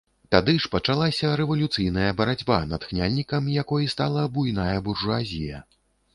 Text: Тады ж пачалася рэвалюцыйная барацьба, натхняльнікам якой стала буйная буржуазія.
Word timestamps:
Тады 0.35 0.53
ж 0.61 0.69
пачалася 0.75 1.33
рэвалюцыйная 1.41 2.07
барацьба, 2.21 2.57
натхняльнікам 2.73 3.53
якой 3.59 3.87
стала 3.93 4.27
буйная 4.41 4.77
буржуазія. 4.91 5.65